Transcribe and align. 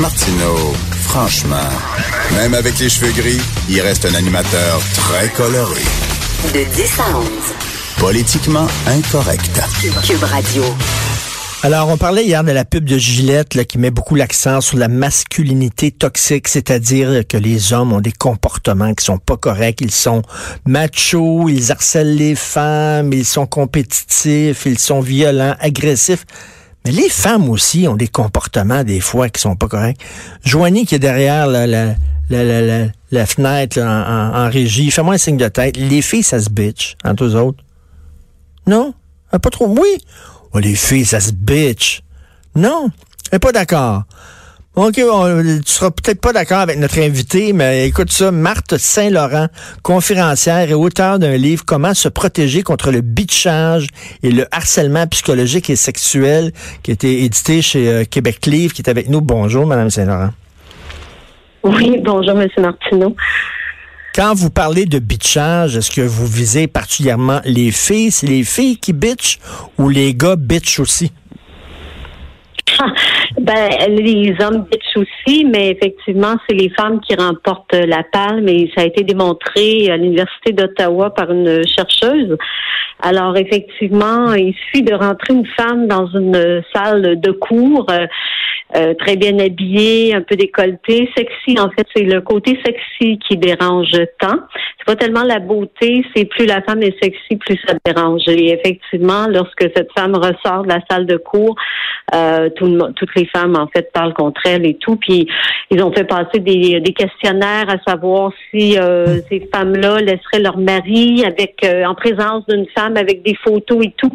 Martineau, 0.00 0.74
franchement, 0.92 1.56
même 2.36 2.54
avec 2.54 2.78
les 2.78 2.88
cheveux 2.88 3.10
gris, 3.10 3.40
il 3.68 3.80
reste 3.80 4.04
un 4.04 4.14
animateur 4.14 4.80
très 4.94 5.28
coloré. 5.30 5.80
De 6.54 6.64
10 6.72 7.00
à 7.00 7.18
11. 7.18 7.26
Politiquement 7.98 8.68
incorrect. 8.86 9.60
Cube 10.06 10.22
Radio. 10.22 10.62
Alors, 11.64 11.88
on 11.88 11.96
parlait 11.96 12.24
hier 12.24 12.44
de 12.44 12.52
la 12.52 12.64
pub 12.64 12.84
de 12.84 12.96
Gillette 12.96 13.54
là, 13.54 13.64
qui 13.64 13.78
met 13.78 13.90
beaucoup 13.90 14.14
l'accent 14.14 14.60
sur 14.60 14.78
la 14.78 14.86
masculinité 14.86 15.90
toxique, 15.90 16.46
c'est-à-dire 16.46 17.26
que 17.26 17.36
les 17.36 17.72
hommes 17.72 17.92
ont 17.92 18.00
des 18.00 18.12
comportements 18.12 18.94
qui 18.94 19.04
sont 19.04 19.18
pas 19.18 19.36
corrects, 19.36 19.80
ils 19.80 19.90
sont 19.90 20.22
machos, 20.64 21.48
ils 21.48 21.72
harcèlent 21.72 22.14
les 22.14 22.36
femmes, 22.36 23.12
ils 23.12 23.24
sont 23.24 23.46
compétitifs, 23.46 24.64
ils 24.64 24.78
sont 24.78 25.00
violents, 25.00 25.56
agressifs. 25.58 26.24
Mais 26.84 26.92
les 26.92 27.08
femmes 27.08 27.48
aussi 27.48 27.86
ont 27.88 27.96
des 27.96 28.08
comportements 28.08 28.84
des 28.84 29.00
fois 29.00 29.28
qui 29.28 29.40
sont 29.40 29.56
pas 29.56 29.68
corrects. 29.68 30.00
Joanie 30.44 30.86
qui 30.86 30.94
est 30.94 31.00
derrière 31.00 31.46
la, 31.46 31.66
la, 31.66 31.94
la, 32.30 32.86
la 33.10 33.26
fenêtre 33.26 33.78
en, 33.80 34.48
régie, 34.50 34.90
fais-moi 34.90 35.14
un 35.14 35.18
signe 35.18 35.36
de 35.36 35.48
tête. 35.48 35.76
Les 35.76 36.02
filles, 36.02 36.22
ça 36.22 36.40
se 36.40 36.50
bitch 36.50 36.96
entre 37.04 37.24
eux 37.24 37.34
autres. 37.34 37.62
Non? 38.66 38.94
Ah, 39.32 39.38
pas 39.38 39.50
trop. 39.50 39.66
Oui. 39.66 39.98
Oh, 40.52 40.58
les 40.58 40.74
filles, 40.74 41.04
ça 41.04 41.20
se 41.20 41.32
bitch. 41.32 42.02
Non, 42.54 42.90
elle 43.30 43.36
n'est 43.36 43.38
pas 43.38 43.52
d'accord. 43.52 44.04
OK, 44.80 44.94
tu 44.94 45.02
seras 45.64 45.90
peut-être 45.90 46.20
pas 46.20 46.32
d'accord 46.32 46.60
avec 46.60 46.78
notre 46.78 47.00
invité, 47.00 47.52
mais 47.52 47.88
écoute 47.88 48.12
ça, 48.12 48.30
Marthe 48.30 48.76
Saint-Laurent, 48.76 49.48
conférencière 49.82 50.70
et 50.70 50.74
auteure 50.74 51.18
d'un 51.18 51.36
livre 51.36 51.64
Comment 51.66 51.94
se 51.94 52.08
protéger 52.08 52.62
contre 52.62 52.92
le 52.92 53.00
bitchage 53.00 53.88
et 54.22 54.30
le 54.30 54.46
harcèlement 54.52 55.04
psychologique 55.08 55.68
et 55.68 55.74
sexuel, 55.74 56.52
qui 56.84 56.92
a 56.92 56.94
été 56.94 57.24
édité 57.24 57.60
chez 57.60 57.88
euh, 57.88 58.04
Québec 58.04 58.46
Livre, 58.46 58.72
qui 58.72 58.82
est 58.82 58.88
avec 58.88 59.08
nous. 59.08 59.20
Bonjour, 59.20 59.66
Madame 59.66 59.90
Saint-Laurent. 59.90 60.30
Oui, 61.64 62.00
bonjour, 62.00 62.36
Monsieur 62.36 62.62
Martineau. 62.62 63.16
Quand 64.14 64.32
vous 64.34 64.50
parlez 64.50 64.86
de 64.86 65.00
bitchage, 65.00 65.76
est-ce 65.76 65.90
que 65.90 66.02
vous 66.02 66.28
visez 66.28 66.68
particulièrement 66.68 67.40
les 67.44 67.72
filles? 67.72 68.12
C'est 68.12 68.28
les 68.28 68.44
filles 68.44 68.76
qui 68.76 68.92
bitchent 68.92 69.40
ou 69.76 69.88
les 69.88 70.14
gars 70.14 70.36
bitchent 70.36 70.78
aussi? 70.78 71.10
ben, 73.40 73.68
les 73.88 74.34
hommes 74.40 74.66
bitchent 74.70 74.96
aussi, 74.96 75.44
mais 75.44 75.70
effectivement, 75.70 76.36
c'est 76.48 76.54
les 76.54 76.70
femmes 76.70 77.00
qui 77.00 77.14
remportent 77.14 77.74
la 77.74 78.02
palme 78.02 78.48
et 78.48 78.70
ça 78.74 78.82
a 78.82 78.86
été 78.86 79.04
démontré 79.04 79.90
à 79.90 79.96
l'Université 79.96 80.52
d'Ottawa 80.52 81.14
par 81.14 81.30
une 81.30 81.62
chercheuse. 81.66 82.36
Alors, 83.00 83.36
effectivement, 83.36 84.32
il 84.34 84.54
suffit 84.54 84.82
de 84.82 84.94
rentrer 84.94 85.34
une 85.34 85.46
femme 85.46 85.86
dans 85.86 86.06
une 86.08 86.62
salle 86.74 87.20
de 87.20 87.30
cours. 87.30 87.86
Euh, 87.90 88.06
euh, 88.76 88.92
très 88.98 89.16
bien 89.16 89.38
habillée, 89.38 90.14
un 90.14 90.20
peu 90.20 90.36
décolletée, 90.36 91.10
sexy. 91.16 91.58
En 91.58 91.70
fait, 91.70 91.86
c'est 91.96 92.02
le 92.02 92.20
côté 92.20 92.60
sexy 92.62 93.18
qui 93.18 93.38
dérange 93.38 93.96
tant. 94.20 94.40
Pas 94.88 94.96
tellement 94.96 95.22
la 95.22 95.38
beauté, 95.38 96.02
c'est 96.16 96.24
plus 96.24 96.46
la 96.46 96.62
femme 96.62 96.82
est 96.82 96.96
sexy, 97.02 97.36
plus 97.36 97.58
ça 97.66 97.74
dérange. 97.84 98.22
Et 98.28 98.54
effectivement, 98.54 99.26
lorsque 99.28 99.68
cette 99.76 99.90
femme 99.94 100.14
ressort 100.14 100.62
de 100.62 100.68
la 100.68 100.80
salle 100.90 101.04
de 101.04 101.18
cours, 101.18 101.56
euh, 102.14 102.48
tout 102.56 102.74
toutes 102.96 103.14
les 103.14 103.26
femmes 103.26 103.54
en 103.54 103.66
fait 103.66 103.92
parlent 103.92 104.14
contre 104.14 104.40
elle 104.46 104.64
et 104.64 104.78
tout. 104.78 104.96
Puis 104.96 105.28
ils 105.70 105.82
ont 105.82 105.92
fait 105.92 106.04
passer 106.04 106.38
des, 106.38 106.80
des 106.80 106.92
questionnaires 106.94 107.66
à 107.68 107.76
savoir 107.86 108.32
si 108.50 108.78
euh, 108.78 109.20
ces 109.28 109.46
femmes-là 109.54 109.98
laisseraient 109.98 110.40
leur 110.40 110.56
mari 110.56 111.22
avec 111.26 111.66
en 111.86 111.94
présence 111.94 112.46
d'une 112.46 112.66
femme 112.74 112.96
avec 112.96 113.22
des 113.22 113.34
photos 113.44 113.84
et 113.84 113.92
tout. 113.94 114.14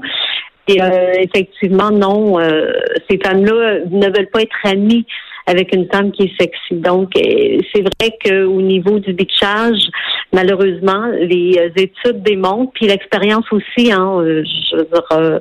Et 0.68 0.82
euh, 0.82 1.14
effectivement, 1.20 1.92
non, 1.92 2.40
euh, 2.40 2.72
ces 3.10 3.20
femmes-là 3.24 3.80
ne 3.90 4.06
veulent 4.06 4.30
pas 4.32 4.42
être 4.42 4.56
amies 4.64 5.06
avec 5.46 5.76
une 5.76 5.88
femme 5.92 6.12
qui 6.12 6.24
est 6.24 6.40
sexy. 6.40 6.76
Donc, 6.76 7.10
euh, 7.18 7.60
c'est 7.74 7.82
vrai 7.82 8.18
qu'au 8.24 8.62
niveau 8.62 9.00
du 9.00 9.12
bitchage, 9.12 9.90
malheureusement, 10.34 11.06
les 11.20 11.72
études 11.76 12.24
démontrent, 12.24 12.72
puis 12.74 12.88
l'expérience 12.88 13.46
aussi, 13.52 13.92
hein, 13.92 14.22
je, 14.24 14.78
veux 14.78 14.88
dire, 14.92 15.40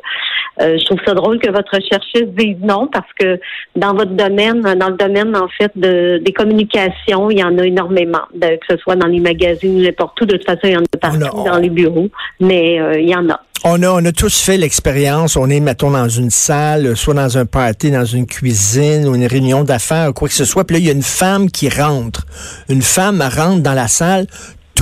je 0.61 0.85
trouve 0.85 0.99
ça 1.07 1.15
drôle 1.15 1.39
que 1.39 1.51
votre 1.51 1.79
chercheuse 1.91 2.29
dise 2.37 2.57
non, 2.63 2.89
parce 2.93 3.11
que 3.19 3.41
dans 3.75 3.95
votre 3.95 4.13
domaine, 4.13 4.61
dans 4.61 4.89
le 4.89 4.97
domaine, 4.97 5.35
en 5.37 5.49
fait, 5.49 5.73
de, 5.75 6.19
des 6.19 6.33
communications, 6.33 7.31
il 7.31 7.39
y 7.39 7.45
en 7.45 7.59
a 7.59 7.67
énormément, 7.67 8.23
que 8.41 8.67
ce 8.69 8.77
soit 8.79 8.97
dans 8.97 9.09
les 9.09 9.21
magazines 9.21 9.79
ou 9.79 9.83
n'importe 9.83 10.21
où. 10.21 10.27
De 10.27 10.37
toute 10.37 10.47
façon, 10.47 10.61
il 10.65 10.73
y 10.73 10.77
en 10.77 10.83
a 10.83 10.99
partout 10.99 11.45
dans 11.45 11.59
les 11.59 11.71
bureaux, 11.71 12.09
mais 12.41 12.81
il 12.99 13.09
y 13.09 13.17
en 13.17 13.29
a. 13.31 13.41
On 13.65 13.81
a, 13.85 13.91
on 13.91 14.05
a 14.05 14.11
tous 14.11 14.41
fait 14.41 14.57
l'expérience. 14.57 15.37
On 15.37 15.49
est, 15.49 15.61
mettons, 15.61 15.93
dans 15.93 16.09
une 16.09 16.31
salle, 16.31 16.97
soit 16.97 17.15
dans 17.15 17.39
un 17.39 17.47
party, 17.47 17.93
dans 17.93 18.05
une 18.05 18.27
cuisine 18.27 19.07
ou 19.07 19.15
une 19.15 19.27
réunion 19.27 19.63
d'affaires 19.63 20.11
ou 20.11 20.13
quoi 20.13 20.27
que 20.27 20.35
ce 20.35 20.45
soit. 20.45 20.65
Puis 20.65 20.75
là, 20.75 20.81
il 20.81 20.87
y 20.87 20.89
a 20.89 20.93
une 20.93 21.03
femme 21.03 21.49
qui 21.49 21.69
rentre. 21.69 22.27
Une 22.69 22.83
femme 22.83 23.23
rentre 23.23 23.63
dans 23.63 23.75
la 23.75 23.87
salle. 23.87 24.27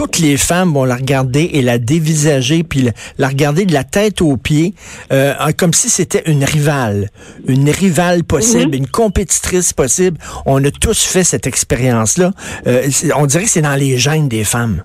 Toutes 0.00 0.18
les 0.18 0.38
femmes 0.38 0.72
vont 0.72 0.86
la 0.86 0.96
regarder 0.96 1.50
et 1.52 1.60
la 1.60 1.76
dévisager, 1.76 2.62
puis 2.62 2.88
la, 3.18 3.28
regarder 3.28 3.66
de 3.66 3.74
la 3.74 3.84
tête 3.84 4.22
aux 4.22 4.38
pieds, 4.38 4.72
euh, 5.12 5.34
comme 5.58 5.74
si 5.74 5.90
c'était 5.90 6.22
une 6.24 6.42
rivale. 6.42 7.08
Une 7.46 7.68
rivale 7.68 8.24
possible, 8.24 8.68
mhm. 8.68 8.84
une 8.84 8.86
compétitrice 8.86 9.74
possible. 9.74 10.16
On 10.46 10.64
a 10.64 10.70
tous 10.70 11.04
fait 11.04 11.22
cette 11.22 11.46
expérience-là. 11.46 12.30
Euh, 12.66 12.84
on 13.14 13.26
dirait 13.26 13.44
que 13.44 13.50
c'est 13.50 13.60
dans 13.60 13.76
les 13.76 13.98
gènes 13.98 14.30
des 14.30 14.44
femmes. 14.44 14.84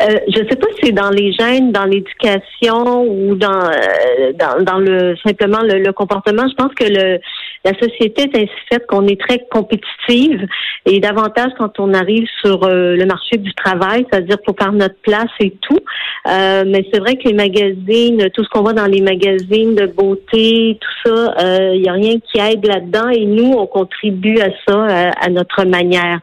Euh, 0.00 0.18
je 0.34 0.42
ne 0.42 0.48
sais 0.48 0.56
pas 0.56 0.66
si 0.76 0.86
c'est 0.86 0.92
dans 0.92 1.10
les 1.10 1.32
gènes, 1.32 1.72
dans 1.72 1.84
l'éducation 1.84 3.02
ou 3.02 3.34
dans, 3.34 3.64
euh, 3.70 4.32
dans, 4.38 4.62
dans 4.62 4.78
le 4.78 5.14
simplement 5.22 5.60
le, 5.62 5.92
comportement. 5.92 6.44
Je 6.48 6.54
pense 6.54 6.72
que 6.74 6.84
le 6.84 7.18
la 7.64 7.72
société 7.78 8.22
est 8.22 8.36
ainsi 8.36 8.60
faite 8.70 8.86
qu'on 8.86 9.06
est 9.06 9.20
très 9.20 9.46
compétitive 9.50 10.46
et 10.86 11.00
davantage 11.00 11.52
quand 11.58 11.78
on 11.78 11.92
arrive 11.92 12.26
sur 12.42 12.64
euh, 12.64 12.96
le 12.96 13.06
marché 13.06 13.36
du 13.36 13.52
travail, 13.54 14.06
c'est-à-dire 14.10 14.38
pour 14.44 14.56
faire 14.58 14.72
notre 14.72 14.98
place 15.02 15.30
et 15.40 15.50
tout. 15.60 15.78
mais 16.26 16.86
c'est 16.92 17.00
vrai 17.00 17.16
que 17.16 17.28
les 17.28 17.34
magazines, 17.34 18.30
tout 18.34 18.44
ce 18.44 18.48
qu'on 18.48 18.62
voit 18.62 18.72
dans 18.72 18.86
les 18.86 19.00
magazines 19.00 19.74
de 19.74 19.86
beauté, 19.86 20.78
tout 20.80 21.10
ça, 21.10 21.34
il 21.74 21.82
n'y 21.82 21.88
a 21.88 21.92
rien 21.92 22.18
qui 22.20 22.38
aide 22.38 22.66
là-dedans 22.66 23.08
et 23.08 23.24
nous, 23.24 23.52
on 23.52 23.66
contribue 23.66 24.40
à 24.40 24.50
ça 24.66 25.10
à 25.20 25.28
notre 25.28 25.64
manière. 25.64 26.20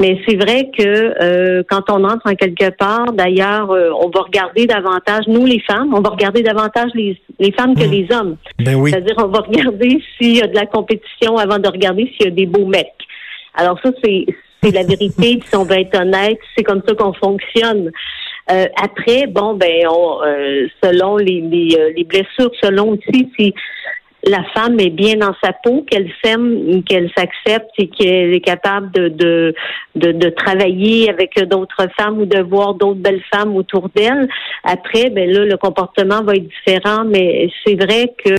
Mais 0.00 0.20
c'est 0.26 0.36
vrai 0.36 0.70
que 0.76 0.82
euh, 0.84 1.62
quand 1.68 1.90
on 1.90 2.04
entre 2.04 2.30
en 2.30 2.34
quelque 2.34 2.70
part, 2.70 3.12
d'ailleurs, 3.12 3.72
euh, 3.72 3.90
on 4.00 4.08
va 4.10 4.20
regarder 4.20 4.66
davantage, 4.66 5.26
nous 5.26 5.44
les 5.44 5.60
femmes, 5.60 5.92
on 5.92 6.00
va 6.00 6.10
regarder 6.10 6.42
davantage 6.42 6.90
les, 6.94 7.20
les 7.40 7.50
femmes 7.50 7.74
que 7.74 7.84
hmm. 7.84 7.90
les 7.90 8.08
hommes. 8.14 8.36
Ben 8.60 8.76
oui. 8.76 8.90
C'est-à-dire, 8.90 9.16
on 9.18 9.26
va 9.26 9.40
regarder 9.40 10.00
s'il 10.16 10.36
y 10.36 10.42
a 10.42 10.46
de 10.46 10.54
la 10.54 10.66
compétition 10.66 11.36
avant 11.36 11.58
de 11.58 11.68
regarder 11.68 12.12
s'il 12.16 12.26
y 12.26 12.28
a 12.28 12.30
des 12.30 12.46
beaux 12.46 12.66
mecs. 12.66 12.92
Alors 13.54 13.78
ça, 13.82 13.90
c'est 14.02 14.26
c'est 14.62 14.72
la 14.72 14.84
vérité. 14.84 15.40
si 15.44 15.56
on 15.56 15.64
veut 15.64 15.80
être 15.80 16.00
honnête, 16.00 16.38
c'est 16.56 16.62
comme 16.62 16.82
ça 16.86 16.94
qu'on 16.94 17.12
fonctionne. 17.14 17.90
Euh, 18.50 18.66
après, 18.80 19.26
bon, 19.26 19.54
ben, 19.54 19.86
on, 19.90 20.20
selon 20.82 21.16
les, 21.16 21.40
les, 21.40 21.92
les, 21.96 22.04
blessures, 22.04 22.50
selon 22.62 22.90
aussi 22.92 23.30
si 23.38 23.52
la 24.28 24.44
femme 24.54 24.78
est 24.80 24.90
bien 24.90 25.16
dans 25.16 25.34
sa 25.42 25.52
peau, 25.52 25.84
qu'elle 25.90 26.10
s'aime, 26.22 26.82
qu'elle 26.84 27.10
s'accepte 27.16 27.70
et 27.78 27.88
qu'elle 27.88 28.34
est 28.34 28.40
capable 28.40 28.90
de, 28.92 29.08
de, 29.08 29.54
de, 29.94 30.12
de 30.12 30.28
travailler 30.28 31.10
avec 31.10 31.38
d'autres 31.48 31.86
femmes 31.98 32.20
ou 32.20 32.26
de 32.26 32.40
voir 32.40 32.74
d'autres 32.74 33.00
belles 33.00 33.22
femmes 33.32 33.56
autour 33.56 33.88
d'elle. 33.94 34.28
Après, 34.64 35.10
ben 35.10 35.30
là, 35.30 35.44
le 35.44 35.56
comportement 35.56 36.22
va 36.22 36.34
être 36.34 36.48
différent, 36.48 37.04
mais 37.06 37.48
c'est 37.64 37.74
vrai 37.74 38.12
que 38.24 38.34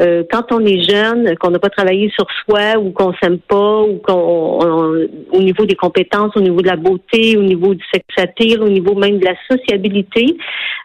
euh, 0.00 0.24
quand 0.30 0.52
on 0.52 0.64
est 0.64 0.82
jeune, 0.88 1.36
qu'on 1.38 1.50
n'a 1.50 1.58
pas 1.58 1.70
travaillé 1.70 2.10
sur 2.10 2.26
soi 2.44 2.78
ou 2.78 2.90
qu'on 2.90 3.12
s'aime 3.22 3.38
pas 3.38 3.82
ou 3.82 3.98
qu'on 3.98 5.06
au 5.32 5.40
niveau 5.40 5.64
des 5.66 5.74
compétences, 5.74 6.36
au 6.36 6.40
niveau 6.40 6.60
de 6.62 6.68
la 6.68 6.76
beauté, 6.76 7.36
au 7.36 7.42
niveau 7.42 7.74
du 7.74 7.84
sex 7.92 8.04
attire, 8.16 8.62
au 8.62 8.68
niveau 8.68 8.94
même 8.94 9.18
de 9.18 9.24
la 9.24 9.34
sociabilité, 9.50 10.36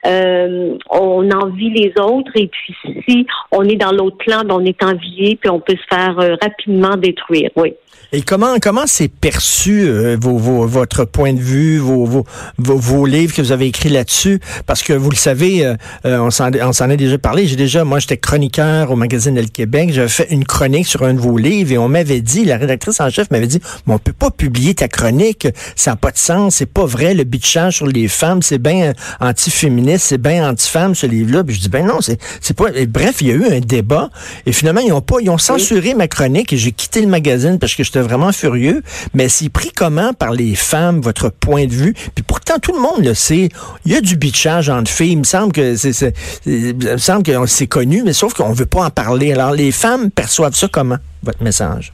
euh, 0.05 0.77
on 0.89 1.29
envie 1.31 1.69
les 1.69 1.93
autres 2.01 2.31
et 2.35 2.47
puis 2.47 2.75
si 3.07 3.25
on 3.51 3.63
est 3.63 3.75
dans 3.75 3.91
l'autre 3.91 4.17
clan, 4.17 4.40
on 4.49 4.63
est 4.65 4.81
envié, 4.83 5.37
puis 5.39 5.49
on 5.49 5.59
peut 5.59 5.75
se 5.75 5.95
faire 5.95 6.17
euh, 6.19 6.35
rapidement 6.41 6.97
détruire, 6.97 7.49
oui. 7.55 7.73
Et 8.13 8.23
comment 8.23 8.57
comment 8.61 8.83
c'est 8.87 9.07
perçu 9.07 9.83
euh, 9.87 10.17
votre 10.19 11.05
point 11.05 11.31
de 11.31 11.39
vue, 11.39 11.77
vos, 11.77 12.05
vos, 12.05 12.25
vos, 12.57 13.05
livres 13.05 13.33
que 13.33 13.41
vous 13.41 13.53
avez 13.53 13.67
écrits 13.67 13.87
là-dessus? 13.87 14.41
Parce 14.65 14.83
que 14.83 14.91
vous 14.91 15.09
le 15.09 15.15
savez, 15.15 15.65
euh, 15.65 15.75
on 16.03 16.29
s'en 16.29 16.49
a 16.51 16.95
déjà 16.97 17.17
parlé. 17.17 17.47
J'ai 17.47 17.55
déjà, 17.55 17.85
moi, 17.85 17.99
j'étais 17.99 18.17
chroniqueur 18.17 18.91
au 18.91 18.97
magazine 18.97 19.35
Le 19.35 19.47
Québec. 19.47 19.91
J'avais 19.93 20.09
fait 20.09 20.27
une 20.29 20.43
chronique 20.43 20.87
sur 20.87 21.03
un 21.03 21.13
de 21.13 21.19
vos 21.19 21.37
livres 21.37 21.71
et 21.71 21.77
on 21.77 21.87
m'avait 21.87 22.19
dit, 22.19 22.43
la 22.43 22.57
rédactrice 22.57 22.99
en 22.99 23.09
chef 23.09 23.31
m'avait 23.31 23.47
dit, 23.47 23.61
mais 23.87 23.93
on 23.93 23.97
peut 23.97 24.11
pas 24.11 24.29
publier 24.29 24.75
ta 24.75 24.89
chronique, 24.89 25.47
ça 25.77 25.91
n'a 25.91 25.95
pas 25.95 26.11
de 26.11 26.17
sens, 26.17 26.55
c'est 26.55 26.65
pas 26.65 26.85
vrai. 26.85 27.13
Le 27.13 27.23
bitchage 27.23 27.77
sur 27.77 27.87
les 27.87 28.09
femmes, 28.09 28.41
c'est 28.41 28.57
bien 28.57 28.91
anti-féministe, 29.21 30.07
c'est 30.07 30.21
bien 30.21 30.49
anti-femme 30.49 30.95
ce 30.95 31.07
livre-là. 31.07 31.43
Je 31.47 31.59
dis 31.59 31.69
ben 31.69 31.85
non, 31.85 31.99
c'est 32.01 32.17
pas. 32.57 32.65
bref, 32.89 33.21
il 33.21 33.27
y 33.27 33.31
a 33.31 33.35
eu 33.35 33.45
un 33.45 33.59
débat 33.61 34.09
et 34.45 34.51
finalement 34.51 34.81
ils 34.81 34.93
ont 34.93 35.01
pas, 35.01 35.17
ils 35.21 35.29
ont 35.29 35.37
censuré 35.37 35.93
ma 35.93 36.07
chronique 36.07 36.53
et 36.53 36.57
j'ai 36.57 36.71
quitté 36.71 37.01
le 37.01 37.07
magazine 37.07 37.59
parce 37.59 37.75
que 37.75 37.83
j'étais 37.83 38.01
vraiment 38.01 38.31
furieux, 38.31 38.81
mais 39.13 39.29
c'est 39.29 39.49
pris 39.49 39.71
comment 39.75 40.13
par 40.13 40.31
les 40.31 40.55
femmes, 40.55 41.01
votre 41.01 41.29
point 41.29 41.65
de 41.65 41.73
vue? 41.73 41.93
Puis 42.15 42.23
pourtant, 42.23 42.59
tout 42.59 42.73
le 42.73 42.79
monde 42.79 43.03
le 43.03 43.13
sait. 43.13 43.49
Il 43.85 43.91
y 43.91 43.95
a 43.95 44.01
du 44.01 44.15
bitchage 44.15 44.69
entre 44.69 44.91
filles. 44.91 45.13
Il 45.13 45.19
me 45.19 45.23
semble 45.23 45.51
que 45.51 45.75
c'est, 45.75 46.13
il 46.45 46.75
me 46.75 46.97
semble 46.97 47.23
que 47.23 47.45
c'est 47.47 47.67
connu, 47.67 48.03
mais 48.03 48.13
sauf 48.13 48.33
qu'on 48.33 48.53
veut 48.53 48.65
pas 48.65 48.85
en 48.85 48.89
parler. 48.89 49.33
Alors, 49.33 49.51
les 49.51 49.71
femmes 49.71 50.11
perçoivent 50.11 50.55
ça 50.55 50.67
comment, 50.67 50.97
votre 51.23 51.43
message? 51.43 51.93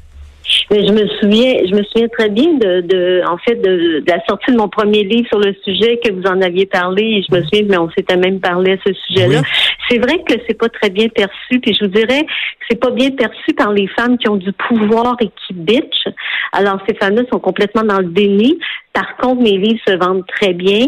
Mais 0.69 0.85
je 0.85 0.91
me 0.91 1.07
souviens, 1.19 1.53
je 1.65 1.75
me 1.75 1.83
souviens 1.83 2.07
très 2.09 2.29
bien 2.29 2.53
de, 2.55 2.81
de 2.81 3.21
en 3.25 3.37
fait, 3.37 3.55
de, 3.55 4.03
la 4.05 4.23
sortie 4.27 4.51
de 4.51 4.57
mon 4.57 4.67
premier 4.67 5.03
livre 5.03 5.27
sur 5.29 5.39
le 5.39 5.55
sujet 5.63 5.97
que 6.03 6.11
vous 6.11 6.23
en 6.23 6.41
aviez 6.41 6.65
parlé. 6.65 7.03
Et 7.03 7.23
je 7.23 7.33
me 7.33 7.41
souviens, 7.43 7.63
mais 7.69 7.77
on 7.77 7.89
s'était 7.91 8.17
même 8.17 8.41
parlé 8.41 8.73
à 8.73 8.77
ce 8.85 8.93
sujet-là. 8.93 9.41
C'est 9.89 9.99
vrai 9.99 10.21
que 10.27 10.33
c'est 10.45 10.57
pas 10.57 10.67
très 10.67 10.89
bien 10.89 11.07
perçu. 11.07 11.59
Puis 11.61 11.73
je 11.73 11.85
vous 11.85 11.91
dirais 11.91 12.23
que 12.25 12.65
c'est 12.69 12.79
pas 12.79 12.91
bien 12.91 13.11
perçu 13.11 13.53
par 13.55 13.71
les 13.71 13.87
femmes 13.87 14.17
qui 14.17 14.27
ont 14.29 14.35
du 14.35 14.51
pouvoir 14.51 15.15
et 15.21 15.27
qui 15.27 15.53
bitchent. 15.53 16.13
Alors 16.51 16.79
ces 16.87 16.95
femmes-là 16.95 17.23
sont 17.31 17.39
complètement 17.39 17.83
dans 17.83 17.99
le 17.99 18.09
déni. 18.09 18.59
Par 18.91 19.15
contre, 19.17 19.41
mes 19.41 19.57
livres 19.57 19.79
se 19.87 19.93
vendent 19.93 20.25
très 20.27 20.53
bien 20.53 20.87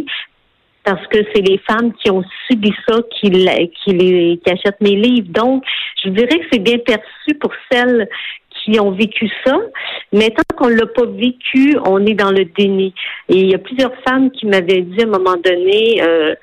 parce 0.84 1.06
que 1.08 1.20
c'est 1.34 1.42
les 1.42 1.60
femmes 1.70 1.94
qui 2.02 2.10
ont 2.10 2.24
subi 2.48 2.74
ça 2.88 2.98
qui, 3.12 3.30
qui, 3.30 3.92
les, 3.92 4.40
qui 4.44 4.52
achètent 4.52 4.82
mes 4.82 4.96
livres. 4.96 5.28
Donc, 5.30 5.64
je 6.04 6.10
dirais 6.10 6.40
que 6.40 6.46
c'est 6.52 6.64
bien 6.64 6.80
perçu 6.80 7.36
pour 7.40 7.52
celles 7.72 8.08
qui 8.64 8.80
ont 8.80 8.92
vécu 8.92 9.30
ça, 9.46 9.58
mais 10.12 10.30
tant 10.30 10.56
qu'on 10.56 10.68
l'a 10.70 10.86
pas 10.86 11.06
vécu, 11.06 11.78
on 11.86 12.06
est 12.06 12.14
dans 12.14 12.32
le 12.32 12.46
déni. 12.46 12.94
Et 13.30 13.38
il 13.38 13.50
y 13.50 13.56
a 13.56 13.60
plusieurs 13.60 13.94
femmes 14.08 14.32
qui 14.32 14.46
m'avaient 14.46 14.82
dit 14.82 15.02
à 15.02 15.04
un 15.04 15.10
moment 15.10 15.36
donné, 15.44 16.02
euh, 16.02 16.36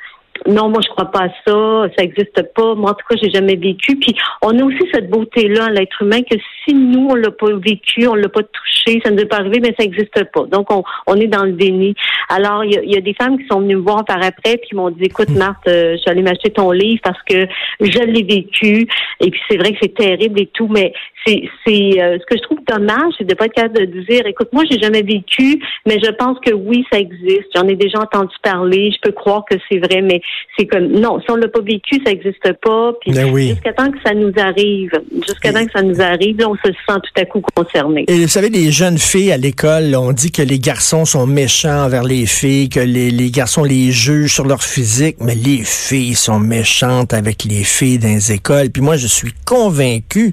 non, 0.47 0.69
moi 0.69 0.81
je 0.83 0.89
crois 0.89 1.11
pas 1.11 1.25
à 1.25 1.29
ça, 1.47 1.89
ça 1.97 2.05
existe 2.05 2.43
pas. 2.55 2.75
Moi 2.75 2.91
en 2.91 2.95
tout 2.95 3.07
cas, 3.09 3.17
j'ai 3.21 3.31
jamais 3.31 3.57
vécu. 3.57 3.97
Puis 3.97 4.15
on 4.43 4.59
a 4.59 4.63
aussi 4.63 4.83
cette 4.93 5.11
beauté-là, 5.11 5.71
l'être 5.71 6.03
humain, 6.03 6.23
que 6.23 6.37
si 6.65 6.75
nous 6.75 7.09
on 7.11 7.15
l'a 7.15 7.31
pas 7.31 7.55
vécu, 7.57 8.07
on 8.07 8.15
l'a 8.15 8.29
pas 8.29 8.43
touché, 8.43 9.01
ça 9.05 9.11
ne 9.11 9.21
peut 9.21 9.29
pas 9.29 9.39
arriver, 9.39 9.61
mais 9.61 9.75
ça 9.79 9.85
n'existe 9.85 10.25
pas. 10.33 10.45
Donc 10.45 10.69
on, 10.71 11.17
est 11.17 11.27
dans 11.27 11.45
le 11.45 11.53
déni. 11.53 11.95
Alors 12.29 12.65
il 12.65 12.73
y 12.73 12.97
a, 12.97 13.01
des 13.01 13.15
femmes 13.15 13.39
qui 13.39 13.47
sont 13.47 13.61
venues 13.61 13.77
me 13.77 13.83
voir 13.83 14.05
par 14.05 14.23
après 14.23 14.59
puis 14.59 14.77
m'ont 14.77 14.91
dit, 14.91 15.05
écoute. 15.05 15.31
Marthe, 15.31 15.69
euh, 15.69 15.97
allée 16.07 16.23
m'acheter 16.23 16.51
ton 16.51 16.71
livre 16.71 17.01
parce 17.03 17.21
que 17.23 17.47
je 17.81 17.99
l'ai 17.99 18.23
vécu. 18.23 18.87
Et 19.21 19.31
puis 19.31 19.41
c'est 19.51 19.57
vrai 19.57 19.73
que 19.73 19.79
c'est 19.83 19.95
terrible 19.95 20.41
et 20.41 20.47
tout, 20.47 20.69
mais 20.69 20.93
c'est 21.27 21.43
c'est 21.67 22.01
euh, 22.01 22.19
ce 22.19 22.27
que 22.27 22.37
je 22.37 22.43
trouve 22.43 22.59
dommage, 22.69 23.13
c'est 23.19 23.25
de 23.25 23.35
pas 23.35 23.47
être 23.47 23.55
capable 23.55 23.91
de 23.91 24.01
dire, 24.03 24.27
écoute, 24.27 24.49
moi 24.53 24.65
j'ai 24.71 24.79
jamais 24.79 25.03
vécu, 25.03 25.61
mais 25.87 25.99
je 26.03 26.11
pense 26.13 26.39
que 26.41 26.53
oui, 26.53 26.85
ça 26.93 26.99
existe. 26.99 27.47
J'en 27.55 27.67
ai 27.69 27.77
déjà 27.77 28.01
entendu 28.01 28.35
parler. 28.43 28.91
Je 28.93 28.99
peux 29.03 29.13
croire 29.13 29.45
que 29.51 29.57
c'est 29.69 29.79
vrai, 29.79 30.03
mais 30.03 30.21
c'est 30.59 30.67
comme 30.67 30.89
non, 30.89 31.21
si 31.21 31.31
on 31.31 31.37
l'a 31.37 31.49
pas 31.49 31.61
vécu, 31.61 32.01
ça 32.05 32.13
n'existe 32.13 32.53
pas. 32.63 32.93
Puis 33.01 33.13
ben 33.13 33.37
jusqu'à 33.37 33.73
temps 33.73 33.91
que 33.91 33.99
ça 34.05 34.15
nous 34.15 34.33
arrive, 34.37 34.91
jusqu'à 35.27 35.53
temps 35.53 35.65
que 35.65 35.73
ça 35.73 35.83
nous 35.83 36.01
arrive, 36.01 36.39
là, 36.39 36.49
on 36.49 36.57
se 36.57 36.73
sent 36.73 37.01
tout 37.03 37.21
à 37.21 37.25
coup 37.25 37.43
concerné. 37.55 38.05
Et 38.09 38.23
vous 38.23 38.29
savez, 38.29 38.49
les 38.49 38.71
jeunes 38.71 38.99
filles 38.99 39.33
à 39.33 39.37
l'école, 39.37 39.95
on 39.97 40.13
dit 40.13 40.31
que 40.31 40.43
les 40.43 40.59
garçons 40.59 41.05
sont 41.05 41.27
méchants 41.27 41.85
envers 41.85 42.05
les 42.05 42.27
filles, 42.27 42.69
que 42.69 42.81
les, 42.81 43.11
les 43.11 43.31
garçons 43.31 43.65
les 43.65 43.91
jugent 43.91 44.35
sur 44.35 44.47
leur 44.47 44.63
physique, 44.63 45.17
mais 45.21 45.35
les 45.35 45.63
filles 45.65 46.15
sont 46.15 46.39
méchantes 46.39 47.13
avec 47.13 47.45
les 47.45 47.65
filles 47.65 47.99
dans 47.99 48.09
les 48.09 48.33
écoles. 48.33 48.71
Puis 48.71 48.83
moi, 48.83 48.97
je 48.97 49.07
suis 49.07 49.33
convaincu 49.45 50.33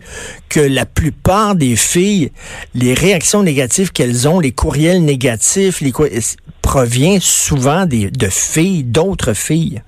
que 0.49 0.59
la 0.59 0.82
plupart 0.85 1.55
des 1.55 1.75
filles, 1.75 2.31
les 2.75 2.93
réactions 2.93 3.43
négatives 3.43 3.91
qu'elles 3.91 4.27
ont, 4.27 4.39
les 4.39 4.51
courriels 4.51 5.03
négatifs, 5.03 5.81
les 5.81 5.91
provient 6.61 7.19
souvent 7.19 7.85
des, 7.85 8.09
de 8.09 8.27
filles, 8.27 8.83
d'autres 8.83 9.33
filles. 9.33 9.81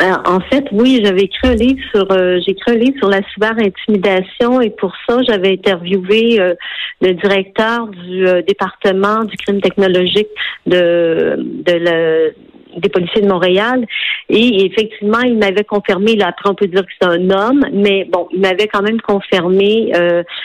Euh, 0.00 0.14
en 0.24 0.40
fait, 0.40 0.64
oui, 0.70 1.00
j'avais 1.04 1.22
écrit 1.22 1.48
un 1.48 1.54
livre 1.54 1.80
sur 1.90 2.06
euh, 2.12 2.38
j'ai 2.44 2.52
écrit 2.52 2.72
un 2.72 2.76
livre 2.76 2.96
sur 2.98 3.08
la 3.08 3.20
cyber-intimidation 3.34 4.60
et 4.60 4.70
pour 4.70 4.92
ça, 5.08 5.20
j'avais 5.26 5.52
interviewé 5.52 6.40
euh, 6.40 6.54
le 7.00 7.14
directeur 7.14 7.88
du 7.88 8.24
département 8.46 9.24
du 9.24 9.36
crime 9.36 9.60
technologique 9.60 10.28
de, 10.66 11.36
de 11.38 12.34
des 12.76 12.88
policiers 12.88 13.22
de 13.22 13.28
Montréal. 13.28 13.86
Et 14.28 14.66
effectivement, 14.66 15.20
il 15.20 15.38
m'avait 15.38 15.64
confirmé, 15.64 16.16
là, 16.16 16.28
après 16.28 16.50
on 16.50 16.54
peut 16.54 16.66
dire 16.66 16.82
que 16.82 16.92
c'est 17.00 17.08
un 17.08 17.30
homme, 17.30 17.64
mais 17.72 18.04
bon, 18.04 18.28
il 18.32 18.40
m'avait 18.40 18.68
quand 18.68 18.82
même 18.82 19.00
confirmé 19.00 19.92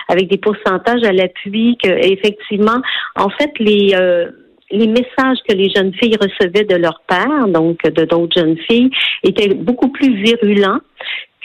avec 0.07 0.29
des 0.29 0.37
pourcentages 0.37 1.03
à 1.03 1.11
l'appui 1.11 1.77
que 1.83 1.89
effectivement, 1.89 2.81
en 3.15 3.29
fait, 3.29 3.51
les 3.59 3.95
les 4.73 4.87
messages 4.87 5.37
que 5.47 5.53
les 5.53 5.69
jeunes 5.69 5.93
filles 5.93 6.17
recevaient 6.19 6.63
de 6.63 6.75
leur 6.75 7.01
père, 7.07 7.47
donc 7.47 7.83
de 7.83 8.05
d'autres 8.05 8.39
jeunes 8.39 8.57
filles, 8.69 8.89
étaient 9.23 9.53
beaucoup 9.53 9.89
plus 9.89 10.13
virulents 10.23 10.79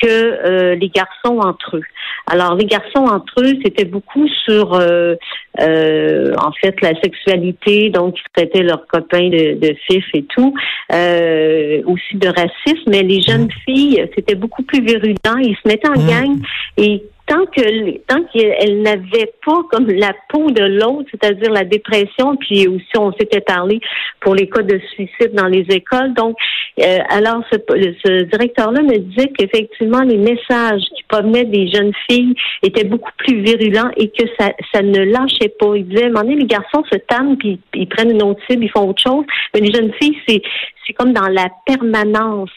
que 0.00 0.06
euh, 0.08 0.74
les 0.76 0.88
garçons 0.88 1.38
entre 1.40 1.76
eux. 1.76 1.82
Alors 2.26 2.54
les 2.54 2.66
garçons 2.66 3.04
entre 3.04 3.40
eux, 3.40 3.54
c'était 3.64 3.84
beaucoup 3.84 4.26
sur 4.46 4.74
euh, 4.74 5.16
euh, 5.60 6.34
en 6.38 6.52
fait 6.52 6.80
la 6.80 6.94
sexualité, 7.00 7.90
donc 7.90 8.16
ils 8.18 8.32
traitaient 8.32 8.62
leurs 8.62 8.86
copains 8.86 9.28
de, 9.28 9.54
de 9.54 9.74
fif 9.86 10.04
et 10.14 10.24
tout, 10.24 10.54
aussi 10.90 12.16
de 12.16 12.28
racisme, 12.28 12.90
mais 12.90 13.02
les 13.02 13.20
jeunes 13.22 13.46
mmh. 13.46 13.64
filles, 13.66 14.10
c'était 14.14 14.34
beaucoup 14.34 14.62
plus 14.62 14.80
virulent, 14.80 15.38
ils 15.40 15.56
se 15.62 15.68
mettaient 15.68 15.88
en 15.88 16.00
mmh. 16.00 16.08
gang 16.08 16.38
et 16.76 17.02
tant 17.28 17.44
que 17.46 17.98
tant 18.06 18.22
qu'elle 18.32 18.82
n'avait 18.82 19.32
pas 19.44 19.60
comme 19.70 19.88
la 19.88 20.12
peau 20.30 20.50
de 20.50 20.64
l'autre, 20.64 21.08
c'est-à-dire 21.10 21.50
la 21.50 21.64
dépression, 21.64 22.36
puis 22.36 22.66
aussi 22.66 22.96
on 22.98 23.12
s'était 23.12 23.40
parlé 23.40 23.80
pour 24.20 24.34
les 24.34 24.48
cas 24.48 24.62
de 24.62 24.80
suicide 24.92 25.34
dans 25.34 25.46
les 25.46 25.66
écoles. 25.70 26.14
Donc, 26.14 26.36
euh, 26.80 26.98
alors 27.08 27.42
ce, 27.50 28.22
directeur-là 28.24 28.82
me 28.82 28.98
disait 28.98 29.28
qu'effectivement 29.36 30.02
les 30.02 30.16
messages 30.16 30.82
qui 30.96 31.02
provenaient 31.08 31.44
des 31.44 31.68
jeunes 31.68 31.92
filles 32.08 32.34
étaient 32.62 32.84
beaucoup 32.84 33.10
plus 33.18 33.42
virulents 33.42 33.90
et 33.96 34.08
que 34.08 34.24
ça, 34.38 34.82
ne 34.82 35.00
lâchait 35.04 35.54
pas. 35.58 35.74
Il 35.76 35.88
disait, 35.88 36.08
les 36.08 36.46
garçons 36.46 36.84
se 36.90 36.98
tannent 36.98 37.36
puis 37.36 37.58
ils 37.74 37.88
prennent 37.88 38.10
une 38.10 38.22
autre 38.22 38.40
cible, 38.48 38.64
ils 38.64 38.70
font 38.70 38.88
autre 38.88 39.02
chose, 39.02 39.24
mais 39.54 39.60
les 39.60 39.72
jeunes 39.72 39.92
filles, 40.00 40.16
c'est 40.26 40.42
c'est 40.88 40.94
comme 40.94 41.12
dans 41.12 41.28
la 41.28 41.48
permanence. 41.66 42.50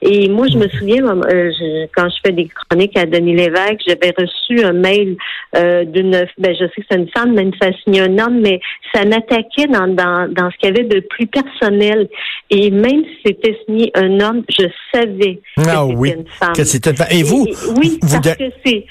Et 0.00 0.28
moi, 0.28 0.46
je 0.46 0.56
me 0.56 0.68
souviens, 0.68 1.04
euh, 1.04 1.50
quand 1.94 2.08
je 2.08 2.16
fais 2.24 2.32
des 2.32 2.48
chroniques 2.48 2.96
à 2.96 3.06
Denis 3.06 3.34
Lévesque, 3.34 3.82
j'avais 3.86 4.14
reçu 4.16 4.64
un 4.64 4.72
mail 4.72 5.16
euh, 5.56 5.84
d'une, 5.84 6.26
ben, 6.38 6.54
je 6.54 6.64
sais 6.66 6.80
que 6.80 6.86
c'est 6.90 6.98
une 6.98 7.10
femme, 7.10 7.34
mais 7.34 7.42
une 7.42 7.54
fois 7.54 7.68
un 7.88 8.18
homme, 8.18 8.40
mais 8.40 8.60
ça 8.94 9.04
m'attaquait 9.04 9.66
dans, 9.68 9.88
dans, 9.88 10.32
dans 10.32 10.50
ce 10.50 10.56
qu'il 10.58 10.68
y 10.68 10.78
avait 10.78 10.88
de 10.88 11.00
plus 11.00 11.26
personnel. 11.26 12.08
Et 12.50 12.70
même 12.70 13.04
si 13.04 13.16
c'était 13.26 13.58
signé 13.66 13.90
un 13.94 14.20
homme, 14.20 14.44
je 14.48 14.66
savais 14.92 15.40
que 15.56 15.62
ah 15.68 15.86
c'était 15.88 16.14
une 16.14 16.26
femme. 16.28 16.52
Que 16.54 16.64
c'était 16.64 16.90
une 16.90 16.96
femme. 16.96 17.08
Et 17.10 17.22
vous? 17.22 17.46
oui, 17.76 17.98
parce 18.00 18.36
que 18.36 18.44
c'est 18.64 18.86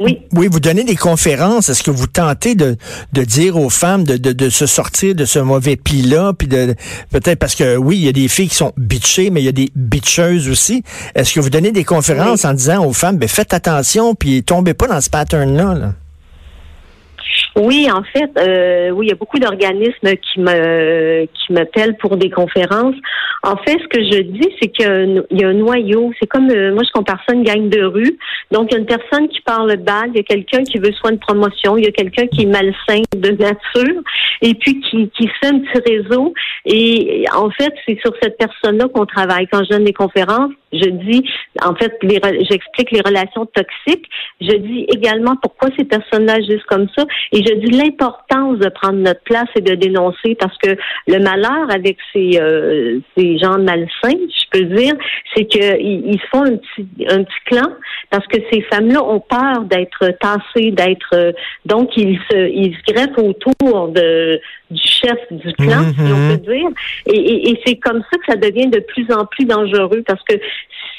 oui. 0.00 0.22
Oui, 0.32 0.48
vous 0.50 0.58
donnez 0.58 0.82
des 0.82 0.96
conférences. 0.96 1.68
Est-ce 1.68 1.82
que 1.84 1.90
vous 1.90 2.08
tentez 2.08 2.54
de, 2.54 2.76
de 3.12 3.22
dire 3.22 3.56
aux 3.56 3.70
femmes 3.70 4.04
de, 4.04 4.16
de, 4.16 4.32
de 4.32 4.48
se 4.50 4.66
sortir 4.66 5.14
de 5.14 5.24
ce 5.24 5.38
mauvais 5.38 5.76
pli-là, 5.76 6.32
puis 6.36 6.48
de 6.48 6.74
peut-être 7.10 7.38
parce 7.38 7.54
que 7.54 7.76
oui, 7.76 7.96
il 7.98 8.04
y 8.04 8.08
a 8.08 8.12
des 8.12 8.28
filles 8.28 8.48
qui 8.48 8.56
sont 8.56 8.72
bitchées, 8.76 9.30
mais 9.30 9.40
il 9.40 9.44
y 9.44 9.48
a 9.48 9.52
des 9.52 9.70
bitcheuses 9.76 10.48
aussi. 10.48 10.82
Est-ce 11.14 11.32
que 11.32 11.40
vous 11.40 11.50
donnez 11.50 11.70
des 11.70 11.84
conférences 11.84 12.44
en 12.44 12.54
disant 12.54 12.84
aux 12.84 12.92
femmes, 12.92 13.18
ben 13.18 13.28
faites 13.28 13.54
attention, 13.54 14.14
puis 14.14 14.42
tombez 14.42 14.74
pas 14.74 14.88
dans 14.88 15.00
ce 15.00 15.10
pattern-là? 15.10 15.74
là? 15.74 15.92
Oui, 17.56 17.88
en 17.92 18.02
fait, 18.02 18.30
euh, 18.38 18.90
oui, 18.90 19.06
il 19.06 19.08
y 19.10 19.12
a 19.12 19.16
beaucoup 19.16 19.38
d'organismes 19.38 20.16
qui 20.16 20.40
me 20.40 21.26
qui 21.26 21.52
m'appellent 21.52 21.96
pour 21.98 22.16
des 22.16 22.30
conférences. 22.30 22.96
En 23.44 23.56
fait, 23.58 23.78
ce 23.78 23.88
que 23.88 24.02
je 24.02 24.22
dis, 24.22 24.48
c'est 24.60 24.68
qu'il 24.68 25.24
y 25.30 25.44
a 25.44 25.48
un 25.48 25.54
noyau. 25.54 26.12
C'est 26.18 26.26
comme 26.26 26.50
euh, 26.50 26.74
moi, 26.74 26.82
je 26.84 26.90
compare 26.90 27.20
ça 27.28 27.34
une 27.34 27.44
gang 27.44 27.68
de 27.68 27.84
rue. 27.84 28.18
Donc, 28.50 28.70
il 28.70 28.74
y 28.74 28.76
a 28.76 28.80
une 28.80 28.86
personne 28.86 29.28
qui 29.28 29.40
parle 29.42 29.76
bas, 29.76 30.02
il 30.08 30.16
y 30.16 30.20
a 30.20 30.22
quelqu'un 30.24 30.64
qui 30.64 30.78
veut 30.78 30.92
soit 30.92 31.12
une 31.12 31.18
promotion, 31.18 31.76
il 31.76 31.84
y 31.84 31.88
a 31.88 31.92
quelqu'un 31.92 32.26
qui 32.26 32.42
est 32.42 32.46
malsain 32.46 33.02
de 33.14 33.30
nature, 33.30 34.02
et 34.42 34.54
puis 34.54 34.80
qui 34.80 35.08
qui 35.10 35.28
fait 35.40 35.48
un 35.48 35.60
petit 35.60 35.92
réseau. 35.92 36.34
Et 36.64 37.24
en 37.34 37.50
fait, 37.50 37.72
c'est 37.86 37.98
sur 38.00 38.12
cette 38.20 38.36
personne-là 38.36 38.88
qu'on 38.88 39.06
travaille. 39.06 39.46
Quand 39.46 39.62
je 39.62 39.68
donne 39.68 39.84
des 39.84 39.92
conférences, 39.92 40.52
je 40.72 40.88
dis, 40.88 41.24
en 41.62 41.74
fait, 41.74 41.92
j'explique 42.02 42.90
les 42.90 43.00
relations 43.00 43.46
toxiques. 43.46 44.06
Je 44.40 44.56
dis 44.56 44.86
également 44.92 45.36
pourquoi 45.40 45.68
ces 45.78 45.84
personnes-là 45.84 46.34
agissent 46.34 46.64
comme 46.68 46.88
ça. 46.96 47.04
Et 47.32 47.43
je 47.46 47.54
dis 47.54 47.70
l'importance 47.70 48.58
de 48.58 48.68
prendre 48.68 48.98
notre 48.98 49.22
place 49.22 49.48
et 49.56 49.60
de 49.60 49.74
dénoncer 49.74 50.34
parce 50.34 50.56
que 50.58 50.76
le 51.06 51.18
malheur 51.18 51.70
avec 51.70 51.98
ces, 52.12 52.38
euh, 52.40 52.98
ces 53.16 53.38
gens 53.38 53.58
malsains, 53.58 53.88
je 54.28 54.44
peux 54.50 54.64
dire, 54.64 54.94
c'est 55.34 55.44
qu'ils 55.46 56.06
ils 56.14 56.20
font 56.32 56.42
un 56.44 56.56
petit, 56.56 56.86
un 57.08 57.24
petit 57.24 57.40
clan 57.46 57.68
parce 58.10 58.26
que 58.28 58.38
ces 58.52 58.60
femmes-là 58.62 59.02
ont 59.04 59.20
peur 59.20 59.62
d'être 59.64 60.08
tassées, 60.20 60.70
d'être 60.70 61.10
euh, 61.14 61.32
donc 61.66 61.96
ils 61.96 62.18
se 62.30 62.48
ils 62.48 62.74
se 62.76 62.92
greffent 62.92 63.18
autour 63.18 63.88
de 63.88 64.40
du 64.70 64.82
chef 64.82 65.18
du 65.30 65.52
clan, 65.54 65.82
si 65.94 66.00
on 66.12 66.36
peut 66.36 66.52
dire. 66.52 66.68
Et, 67.06 67.16
et- 67.16 67.50
et 67.50 67.60
c'est 67.66 67.76
comme 67.76 68.02
ça 68.10 68.18
que 68.18 68.24
ça 68.32 68.36
devient 68.36 68.68
de 68.68 68.80
plus 68.80 69.06
en 69.12 69.24
plus 69.26 69.44
dangereux 69.44 70.02
parce 70.06 70.22
que 70.24 70.34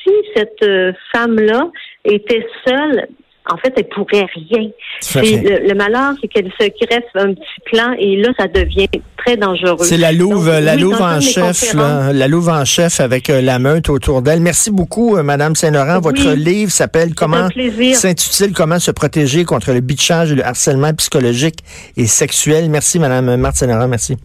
si 0.04 0.12
cette 0.36 0.62
euh, 0.64 0.92
femme-là 1.14 1.70
était 2.04 2.46
seule, 2.68 3.08
en 3.48 3.58
fait, 3.58 3.74
elle 3.78 3.88
pourrait 3.90 4.26
rien. 4.34 4.70
Le, 5.16 5.68
le 5.70 5.76
malheur, 5.76 6.14
c'est 6.20 6.28
qu'elle 6.28 6.52
se 6.60 6.68
greffe 6.86 7.04
un 7.16 7.34
petit 7.34 7.62
clan 7.72 7.94
et 8.00 8.18
là, 8.18 8.30
ça 8.40 8.48
devient 8.48 8.88
très 9.18 9.38
dangereux. 9.38 9.86
C'est 9.86 9.98
la 9.98 10.12
Louve, 10.12 10.46
Donc, 10.52 10.64
la 10.64 10.76
oui, 10.76 10.82
Louve 10.82 11.02
en 11.02 11.20
chef, 11.20 11.74
là, 11.74 12.12
la 12.12 12.28
Louve 12.28 12.50
en 12.50 12.66
chef 12.66 13.00
avec 13.00 13.30
euh, 13.30 13.42
la 13.42 13.60
meute 13.60 13.90
autour 13.90 14.22
d'elle. 14.22 14.40
Merci 14.40 14.72
beaucoup, 14.72 15.16
euh, 15.16 15.24
Madame 15.24 15.56
Saint-Laurent. 15.56 16.00
Votre 16.00 16.34
Oui. 16.34 16.44
livre 16.44 16.72
s'appelle 16.72 17.14
Comment 17.14 17.50
s'intitule 17.94 18.54
Comment 18.54 18.80
se 18.80 18.92
protéger 18.92 19.46
contre 19.46 19.72
le 19.74 19.82
bitchage 19.82 20.32
et 20.32 20.36
le 20.36 20.46
harcèlement 20.46 20.94
psychologique 20.94 21.60
et 21.98 22.08
sexuel. 22.08 22.70
Merci, 22.70 23.00
Madame 23.00 23.36
Marthe 23.38 23.58
Saint-Laurent. 23.58 23.88
Merci. 23.88 24.18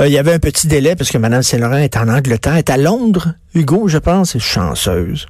Euh, 0.00 0.06
il 0.06 0.12
y 0.12 0.18
avait 0.18 0.34
un 0.34 0.38
petit 0.38 0.68
délai 0.68 0.94
parce 0.94 1.10
que 1.10 1.18
Mme 1.18 1.42
Saint-Laurent 1.42 1.78
est 1.78 1.96
en 1.96 2.08
Angleterre, 2.08 2.54
est 2.56 2.70
à 2.70 2.76
Londres, 2.76 3.32
Hugo, 3.54 3.88
je 3.88 3.98
pense, 3.98 4.36
est 4.36 4.38
chanceuse. 4.38 5.26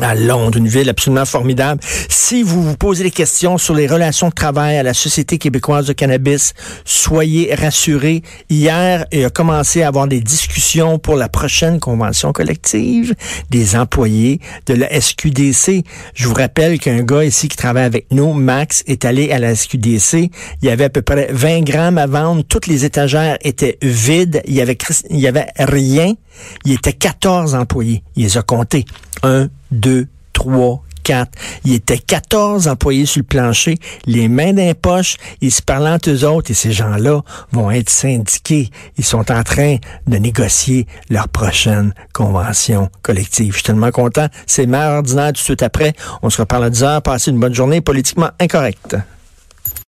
À 0.00 0.16
Londres, 0.16 0.58
une 0.58 0.66
ville 0.66 0.88
absolument 0.88 1.24
formidable. 1.24 1.80
Si 2.08 2.42
vous 2.42 2.62
vous 2.64 2.76
posez 2.76 3.04
des 3.04 3.12
questions 3.12 3.58
sur 3.58 3.74
les 3.74 3.86
relations 3.86 4.28
de 4.28 4.34
travail 4.34 4.76
à 4.76 4.82
la 4.82 4.92
Société 4.92 5.38
québécoise 5.38 5.86
de 5.86 5.92
cannabis, 5.92 6.52
soyez 6.84 7.54
rassurés. 7.54 8.22
Hier, 8.50 9.06
il 9.12 9.24
a 9.24 9.30
commencé 9.30 9.82
à 9.82 9.88
avoir 9.88 10.08
des 10.08 10.20
discussions 10.20 10.98
pour 10.98 11.14
la 11.14 11.28
prochaine 11.28 11.78
convention 11.78 12.32
collective 12.32 13.14
des 13.50 13.76
employés 13.76 14.40
de 14.66 14.74
la 14.74 15.00
SQDC. 15.00 15.84
Je 16.14 16.26
vous 16.26 16.34
rappelle 16.34 16.80
qu'un 16.80 17.02
gars 17.04 17.24
ici 17.24 17.46
qui 17.46 17.56
travaille 17.56 17.84
avec 17.84 18.06
nous, 18.10 18.32
Max, 18.32 18.82
est 18.88 19.04
allé 19.04 19.30
à 19.30 19.38
la 19.38 19.54
SQDC. 19.54 20.28
Il 20.60 20.68
y 20.68 20.70
avait 20.70 20.84
à 20.84 20.90
peu 20.90 21.02
près 21.02 21.28
20 21.30 21.60
grammes 21.60 21.98
à 21.98 22.08
vendre. 22.08 22.42
Toutes 22.42 22.66
les 22.66 22.84
étagères 22.84 23.38
étaient 23.42 23.78
vides. 23.80 24.42
Il 24.46 24.54
y 24.54 24.60
avait, 24.60 24.76
il 25.10 25.20
y 25.20 25.28
avait 25.28 25.46
rien. 25.56 26.14
Il 26.64 26.72
était 26.72 26.92
14 26.92 27.54
employés. 27.54 28.02
Il 28.16 28.24
les 28.24 28.38
a 28.38 28.42
comptés. 28.42 28.84
Un, 29.22 29.48
deux, 29.70 30.08
trois, 30.32 30.82
quatre. 31.04 31.30
Il 31.64 31.74
était 31.74 31.98
14 31.98 32.66
employés 32.66 33.06
sur 33.06 33.20
le 33.20 33.26
plancher, 33.26 33.76
les 34.06 34.26
mains 34.26 34.52
dans 34.52 34.66
les 34.66 34.74
poches, 34.74 35.16
ils 35.40 35.52
se 35.52 35.62
parlent 35.62 35.86
entre 35.86 36.10
eux 36.10 36.24
autres 36.24 36.50
et 36.50 36.54
ces 36.54 36.72
gens-là 36.72 37.20
vont 37.52 37.70
être 37.70 37.90
syndiqués. 37.90 38.70
Ils 38.96 39.04
sont 39.04 39.30
en 39.30 39.42
train 39.44 39.76
de 40.08 40.16
négocier 40.16 40.88
leur 41.10 41.28
prochaine 41.28 41.94
convention 42.12 42.90
collective. 43.02 43.52
Je 43.52 43.58
suis 43.58 43.64
tellement 43.64 43.90
content. 43.90 44.26
C'est 44.46 44.64
ordinaire 44.74 45.28
tout 45.28 45.32
de 45.32 45.38
suite 45.38 45.62
après. 45.62 45.92
On 46.22 46.30
se 46.30 46.40
reparle 46.40 46.64
à 46.64 46.70
10 46.70 46.82
heures. 46.82 47.02
Passez 47.02 47.30
une 47.30 47.38
bonne 47.38 47.54
journée 47.54 47.80
politiquement 47.80 48.30
incorrecte. 48.40 48.96